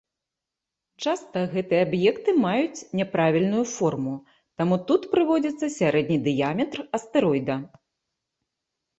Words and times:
Часта 1.07 1.39
гэтыя 1.55 1.81
аб'екты 1.87 2.31
маюць 2.45 2.85
няправільную 2.99 3.59
форму, 3.73 4.13
таму 4.61 4.75
тут 4.87 5.01
прыводзіцца 5.11 5.65
сярэдні 5.79 6.17
дыяметр 6.29 6.79
астэроіда. 6.99 7.55